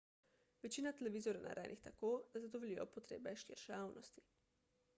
[0.63, 4.25] večina televizorjev je narejenih tako da zadovoljijo potrebe širše javnosti